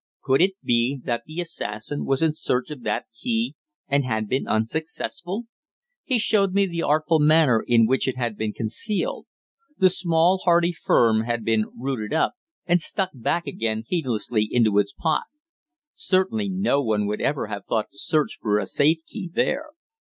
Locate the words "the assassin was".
1.27-2.23